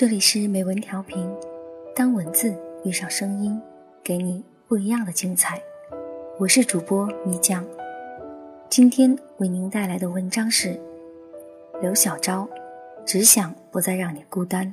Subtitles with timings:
[0.00, 1.30] 这里是美文调频，
[1.94, 2.56] 当文字
[2.86, 3.60] 遇上声音，
[4.02, 5.62] 给你不一样的精彩。
[6.38, 7.62] 我是主播米酱，
[8.70, 10.80] 今天为您带来的文章是
[11.82, 12.48] 刘小昭，
[13.04, 14.72] 只想不再让你孤单。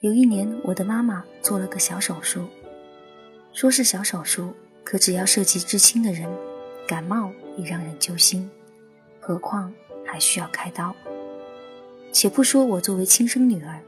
[0.00, 2.46] 有一年，我的妈妈做了个小手术，
[3.52, 6.26] 说是小手术，可只要涉及至亲的人，
[6.86, 8.50] 感冒也让人揪心，
[9.20, 9.70] 何况。
[10.10, 10.94] 还需要开刀。
[12.10, 13.78] 且不说我作为亲生女儿，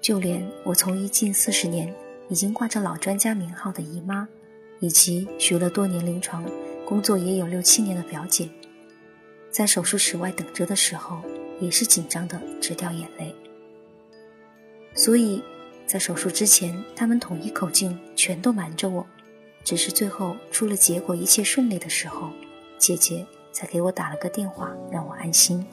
[0.00, 1.92] 就连我从医近四十年、
[2.28, 4.28] 已经挂着老专家名号的姨妈，
[4.78, 6.44] 以及学了多年临床、
[6.84, 8.48] 工作也有六七年的表姐，
[9.50, 11.22] 在手术室外等着的时候，
[11.60, 13.34] 也是紧张的直掉眼泪。
[14.94, 15.42] 所以，
[15.86, 19.06] 在手术之前，他们统一口径，全都瞒着我。
[19.64, 22.30] 只是最后出了结果，一切顺利的时候，
[22.78, 23.24] 姐姐。
[23.52, 25.64] 才给我打了个电话，让我安心。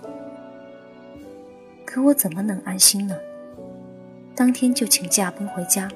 [1.85, 3.15] 可我怎么能安心呢？
[4.35, 5.89] 当天就请假奔回家。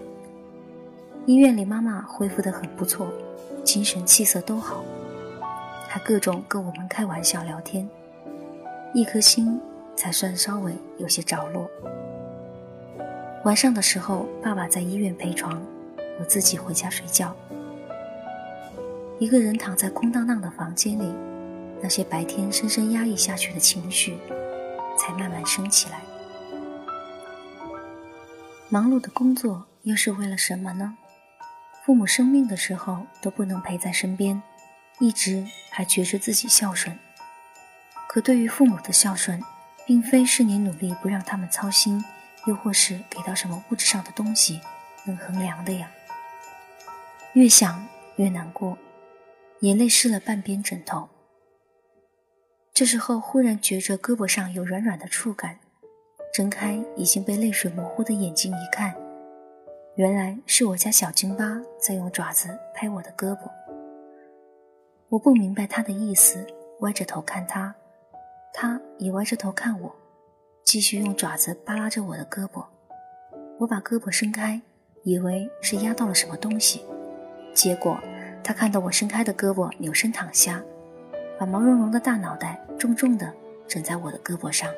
[1.26, 3.08] 医院里妈妈恢复得很不错，
[3.64, 4.84] 精神气色都好，
[5.88, 7.88] 还各种跟我们开玩笑聊天，
[8.94, 9.62] 一颗心
[9.96, 11.70] 才算稍微有些着落。
[13.46, 15.62] 晚上的时候，爸爸在医院陪床，
[16.20, 17.36] 我自己回家睡觉，
[19.20, 21.14] 一个人躺在空荡荡的房间里。
[21.84, 24.18] 那些白天深深压抑下去的情绪，
[24.98, 26.00] 才慢慢升起来。
[28.70, 30.98] 忙碌的工作又是为了什么呢？
[31.86, 34.42] 父母生病的时候都不能陪在身边，
[35.00, 36.98] 一直还觉着自己孝顺。
[38.08, 39.44] 可对于父母的孝顺，
[39.86, 42.02] 并非是你努力不让他们操心，
[42.46, 44.62] 又或是给到什么物质上的东西
[45.04, 45.92] 能衡量的呀。
[47.34, 47.86] 越想
[48.16, 48.78] 越难过，
[49.60, 51.10] 眼泪湿了半边枕头。
[52.74, 55.60] 这时候，忽然觉着胳膊上有软软的触感，
[56.34, 58.96] 睁开已经被泪水模糊的眼睛一看，
[59.96, 63.42] 原来是我家小京巴在用爪子拍我的胳膊。
[65.10, 66.44] 我不明白他的意思，
[66.80, 67.76] 歪着头看他，
[68.52, 69.96] 他也歪着头看我，
[70.64, 72.66] 继续用爪子扒拉着我的胳膊。
[73.60, 74.60] 我把胳膊伸开，
[75.04, 76.84] 以为是压到了什么东西，
[77.54, 78.00] 结果
[78.44, 80.64] 他看到我伸开的胳膊，扭身躺下。
[81.40, 83.32] 把毛茸茸的大脑袋重重的
[83.68, 84.70] 枕在我的胳膊上，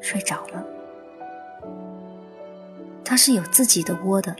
[0.00, 0.64] 睡着了。
[3.04, 4.34] 它是有自己的窝的。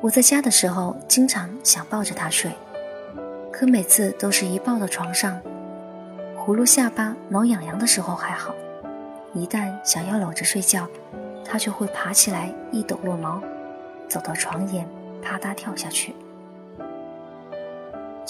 [0.00, 2.50] 我在家的时候，经常想抱着它睡，
[3.52, 5.40] 可每次都是一抱到床上，
[6.36, 8.54] 葫芦下巴挠痒痒的时候还好，
[9.34, 10.88] 一旦想要搂着睡觉，
[11.44, 13.42] 它就会爬起来一抖落毛，
[14.08, 14.88] 走到床沿，
[15.22, 16.14] 啪嗒跳下去。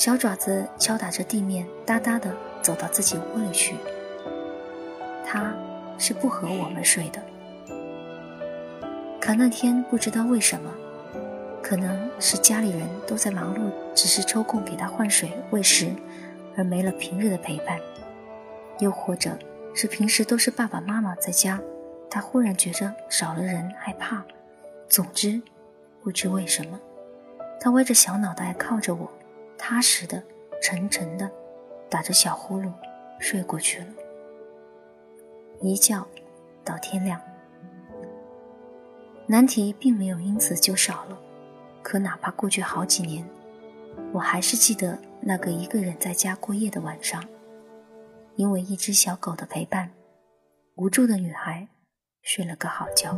[0.00, 3.76] 小爪子敲打着地面，哒哒的走到自己窝里去。
[5.26, 5.52] 他
[5.98, 7.20] 是不和我们睡的。
[9.20, 10.72] 可那天不知道为什么，
[11.62, 15.92] 可能是家里人都在忙碌，只是抽空给他换水喂食，
[16.56, 17.76] 而没了平日的陪伴；
[18.78, 19.38] 又或者
[19.74, 21.60] 是平时都是爸爸妈妈在家，
[22.08, 24.24] 他忽然觉着少了人害怕。
[24.88, 25.42] 总之，
[26.02, 26.80] 不知为什么，
[27.60, 29.06] 他歪着小脑袋靠着我。
[29.60, 30.22] 踏实的、
[30.62, 31.30] 沉沉的，
[31.90, 32.72] 打着小呼噜
[33.18, 33.86] 睡过去了。
[35.60, 36.02] 一觉
[36.64, 37.20] 到天亮，
[39.26, 41.18] 难题并没有因此就少了。
[41.82, 43.22] 可哪怕过去好几年，
[44.14, 47.22] 我还是记得那个一个人在家过夜的晚上，
[48.36, 49.90] 因为一只小狗的陪伴，
[50.76, 51.68] 无助的女孩
[52.22, 53.16] 睡了个好觉。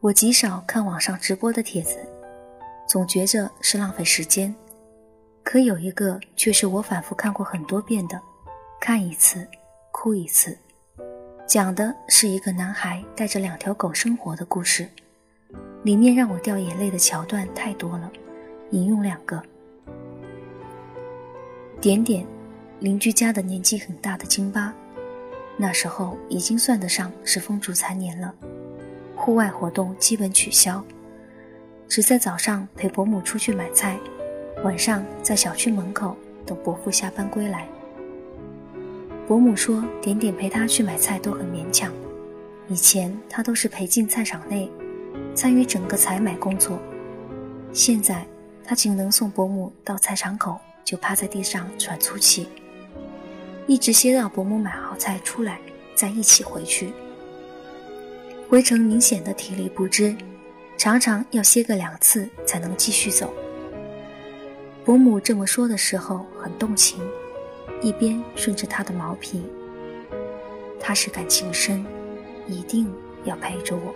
[0.00, 1.98] 我极少看网上直播的帖子。
[2.92, 4.54] 总觉着是浪费时间，
[5.42, 8.20] 可有一个却是我反复看过很多遍的，
[8.78, 9.48] 看一次
[9.90, 10.54] 哭一次，
[11.46, 14.86] 讲的是一个男孩带着两条狗生活的故事，
[15.84, 18.12] 里面让我掉眼泪的桥段太多了。
[18.72, 19.42] 引用两个：
[21.80, 22.26] 点点，
[22.78, 24.74] 邻居家的年纪很大的京巴，
[25.56, 28.34] 那时候已经算得上是风烛残年了，
[29.16, 30.84] 户外活动基本取消。
[31.88, 33.98] 只在早上陪伯母出去买菜，
[34.64, 37.68] 晚上在小区门口等伯父下班归来。
[39.28, 41.92] 伯母说：“点点陪他去买菜都很勉强，
[42.68, 44.70] 以前他都是陪进菜场内，
[45.34, 46.78] 参与整个采买工作。
[47.72, 48.26] 现在
[48.64, 52.48] 他仅能送伯母到菜场口，就趴在地上喘粗气，
[53.66, 55.60] 一直歇到伯母买好菜出来，
[55.94, 56.92] 再一起回去。
[58.48, 60.16] 回程明显的体力不支。”
[60.76, 63.32] 常常要歇个两次才能继续走。
[64.84, 67.00] 伯母这么说的时候很动情，
[67.80, 69.44] 一边顺着他的毛皮
[70.80, 71.86] 他是感情深，
[72.48, 72.92] 一定
[73.24, 73.94] 要陪着我。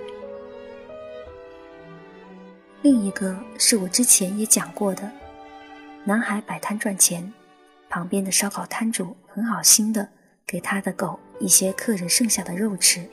[2.83, 5.11] 另一个是我之前也讲过的，
[6.05, 7.33] 男孩摆摊赚钱，
[7.89, 10.09] 旁边的烧烤摊主很好心的
[10.47, 13.05] 给他的狗一些客人剩下的肉吃。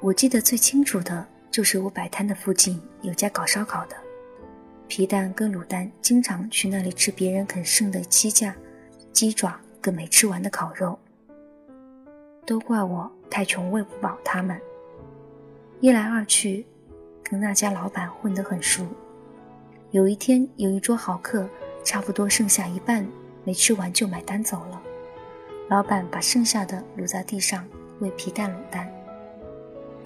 [0.00, 3.96] 我记得最清楚的就是我摆摊的附近有家搞烧烤的，
[4.86, 8.54] 皮蛋跟卤蛋经常去那里吃别人啃剩的鸡架、
[9.12, 10.96] 鸡爪跟没吃完的烤肉。
[12.46, 14.60] 都怪我太穷喂不饱他们。
[15.80, 16.64] 一来二去，
[17.24, 18.86] 跟那家老板混得很熟。
[19.90, 21.48] 有一天，有一桌好客，
[21.82, 23.04] 差不多剩下一半
[23.42, 24.80] 没吃完就买单走了。
[25.68, 27.66] 老板把剩下的留在地上
[27.98, 28.88] 喂皮蛋、卤蛋。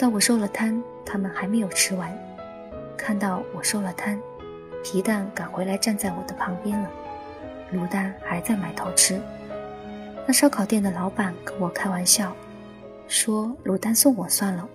[0.03, 2.13] 到我收了摊，他们还没有吃完。
[2.97, 4.21] 看到我收了摊，
[4.83, 6.91] 皮蛋赶回来站在我的旁边了，
[7.73, 9.23] 卤蛋还在埋头吃。
[10.27, 12.35] 那烧烤店的老板跟我开玩笑，
[13.07, 14.69] 说卤蛋送我算了。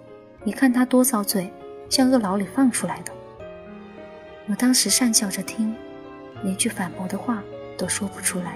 [0.46, 1.52] 你看他多遭罪，
[1.90, 3.12] 像恶牢里放出来的。
[4.48, 5.76] 我当时讪笑着听，
[6.42, 7.44] 连句反驳的话
[7.78, 8.56] 都说不出来。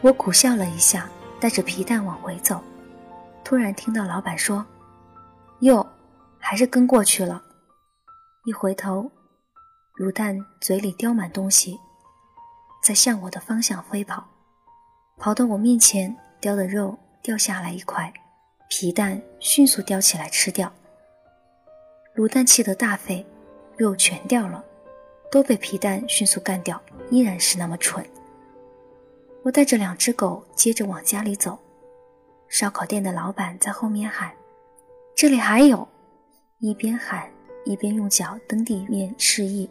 [0.00, 1.06] 我苦笑了一下，
[1.38, 2.62] 带着皮蛋往回走，
[3.44, 4.64] 突然听到老板说
[5.60, 5.86] ：“哟，
[6.38, 7.42] 还是跟过去了。”
[8.44, 9.10] 一回头，
[9.96, 11.78] 卤蛋嘴里叼满东西，
[12.82, 14.24] 在向我的方向飞跑，
[15.16, 18.12] 跑到我面前，叼的肉掉下来一块。
[18.68, 20.72] 皮蛋迅速叼起来吃掉，
[22.16, 23.24] 卤蛋气得大吠，
[23.76, 24.64] 肉全掉了，
[25.30, 26.80] 都被皮蛋迅速干掉，
[27.10, 28.04] 依然是那么蠢。
[29.44, 31.56] 我带着两只狗接着往家里走，
[32.48, 34.32] 烧烤店的老板在后面喊
[35.16, 35.88] ：“这里还有！”
[36.60, 37.26] 一边喊
[37.64, 39.68] 一边用脚蹬地面示意。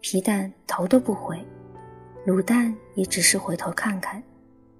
[0.00, 1.40] 皮蛋头都不回，
[2.26, 4.20] 卤蛋也只是回头看看，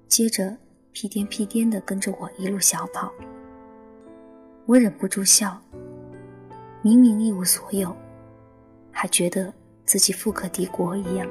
[0.08, 0.54] 接着
[0.90, 3.12] 屁颠屁颠地跟着我一路小跑。
[4.66, 5.56] 我忍不住笑，
[6.82, 7.96] 明明一无所有，
[8.90, 9.54] 还觉得
[9.84, 11.24] 自己富可敌国一样。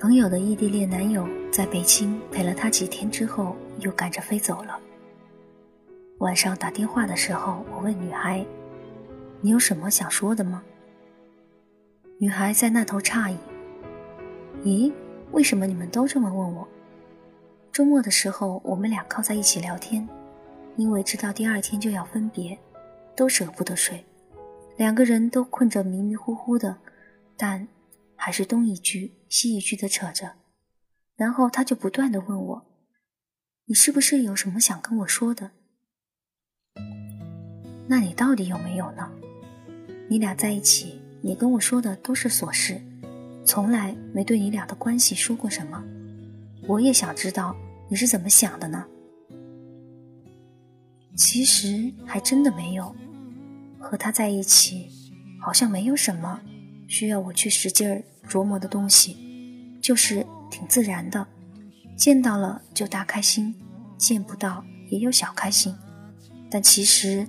[0.00, 4.78] 朋友的异地恋男友在北京陪了她几天之后，又赶着飞走了。
[6.18, 8.44] 晚上打电话的时候，我问女孩
[9.40, 10.62] ：“你有什么想说的吗？”
[12.18, 13.38] 女孩在那头诧异
[14.62, 14.92] ：“咦，
[15.32, 16.68] 为什么你们都这么问我？”
[17.72, 20.06] 周末的时候，我们俩靠在一起聊天，
[20.76, 22.58] 因为知道第二天就要分别，
[23.16, 24.04] 都舍不得睡，
[24.76, 26.76] 两个人都困着迷迷糊糊的，
[27.36, 27.66] 但
[28.16, 30.32] 还是东一句西一句的扯着。
[31.16, 32.66] 然后他就不断的问我
[33.70, 35.52] ：“你是不是有什么想跟我说的？
[37.86, 39.08] 那你到底有没有呢？
[40.08, 42.82] 你俩在一起，你跟我说的都是琐事，
[43.44, 45.80] 从来没对你俩的关系说过什么。”
[46.66, 47.54] 我也想知道
[47.88, 48.84] 你是怎么想的呢？
[51.16, 52.92] 其实还真的没有，
[53.78, 54.88] 和他在一起，
[55.40, 56.40] 好像没有什么
[56.88, 59.16] 需要我去使劲儿琢磨的东西，
[59.80, 61.24] 就是挺自然的，
[62.00, 63.54] 见到了就大开心，
[63.98, 65.76] 见不到也有小开心。
[66.50, 67.28] 但其实，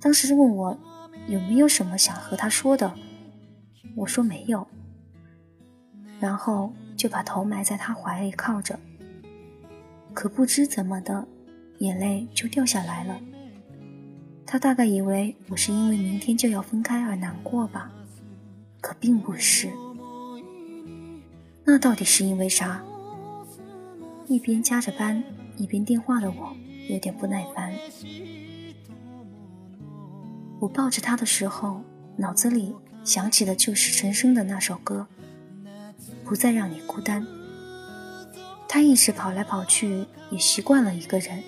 [0.00, 0.78] 当时问我
[1.28, 2.94] 有没有什么想和他说的，
[3.94, 4.66] 我说没有，
[6.18, 6.72] 然后。
[6.96, 8.80] 就把头埋在他怀里靠着，
[10.14, 11.28] 可不知怎么的，
[11.80, 13.20] 眼泪就掉下来了。
[14.46, 17.92] 他大概以为我是因为明天就要分开而难过吧，
[18.80, 19.68] 可并不是。
[21.66, 22.82] 那到底是因为啥？
[24.28, 25.22] 一边加着班
[25.56, 26.56] 一边电话的我
[26.88, 27.72] 有点不耐烦。
[30.58, 31.82] 我抱着他的时候，
[32.16, 35.06] 脑子里想起的就是陈升的那首歌。
[36.24, 37.24] 不再让你孤单。
[38.68, 41.42] 他一直跑来跑去，也习惯了一个人。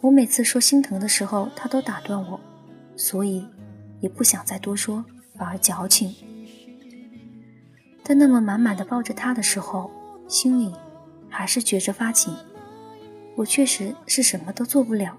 [0.00, 2.40] 我每次说心疼的时候，他都打断我，
[2.96, 3.46] 所以
[4.00, 5.04] 也不想再多说，
[5.36, 6.14] 反而矫情。
[8.02, 9.90] 但那么满满的抱着他的时候，
[10.26, 10.72] 心里
[11.32, 12.32] 还是觉着发紧。
[13.34, 15.16] 我确实是什么都做不了，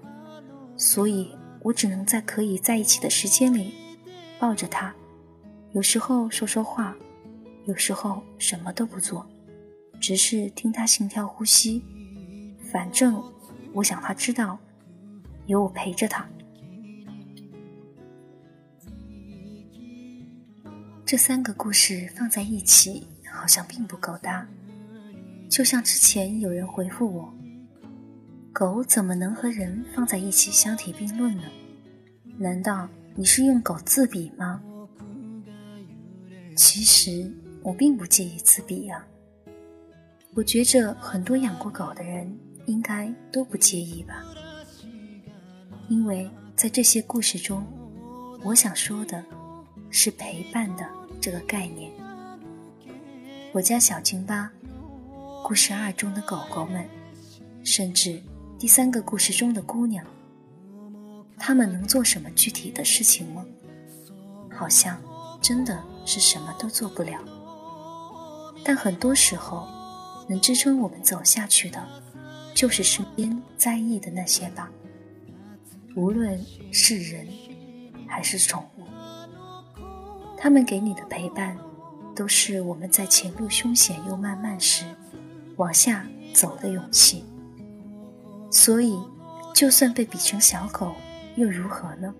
[0.76, 3.74] 所以我只能在可以在一起的时间里
[4.38, 4.94] 抱着他，
[5.72, 6.96] 有时候说说话。
[7.66, 9.26] 有时候什么都不做，
[9.98, 11.82] 只是听他心跳呼吸。
[12.70, 13.22] 反正
[13.72, 14.58] 我想他知道
[15.46, 16.28] 有我陪着他。
[21.06, 24.46] 这三个故事放在一起好像并不够搭。
[25.54, 27.32] 就像之前有人回复我
[28.52, 31.44] ：“狗怎么能和人放在一起相提并论呢？
[32.36, 34.60] 难道你是用狗自比吗？”
[36.58, 37.32] 其实。
[37.62, 39.02] 我并不介意自比呀。
[40.34, 42.30] 我觉着很多养过狗的人
[42.66, 44.22] 应该都不介意吧，
[45.88, 47.66] 因为在这些故事中，
[48.42, 49.24] 我想说的
[49.88, 50.86] 是陪伴的
[51.22, 51.90] 这个概念。
[53.54, 54.52] 我家小金巴，
[55.46, 56.88] 故事二中的狗狗们，
[57.62, 58.18] 甚至
[58.58, 60.02] 第三个故事中的姑娘，
[61.38, 63.44] 他们能做什么具体的事情吗？
[64.50, 64.98] 好像
[65.42, 67.20] 真的是什么都做不了。
[68.64, 69.68] 但很多时候。
[70.26, 71.86] 能支撑我们走下去的，
[72.54, 74.70] 就是身边在意的那些吧。
[75.94, 77.28] 无论是人，
[78.08, 78.84] 还是宠物，
[80.38, 81.58] 他们给你的陪伴，
[82.16, 84.86] 都是我们在前路凶险又漫漫时，
[85.56, 87.24] 往下走的勇气。
[88.50, 88.96] 所以，
[89.54, 90.94] 就算被比成小狗，
[91.36, 92.14] 又如何呢？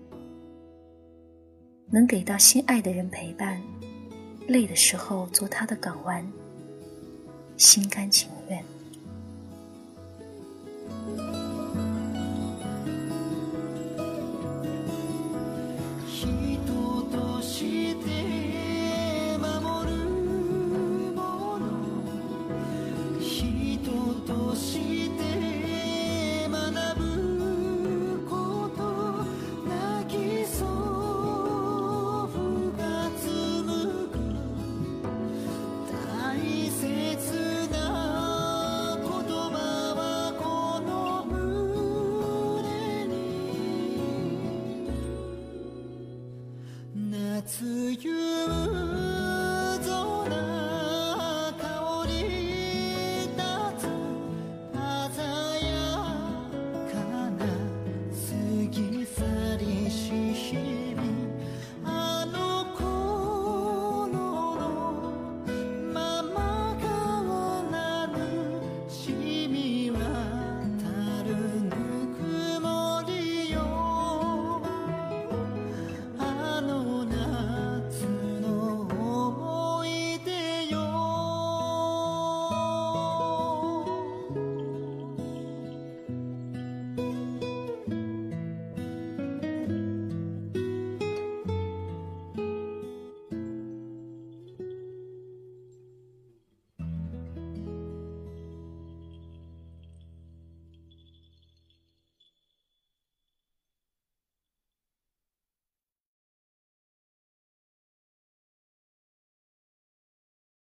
[1.89, 3.61] 能给到心爱的人陪伴，
[4.47, 6.25] 累的时候做他的港湾。
[7.57, 8.29] 心甘情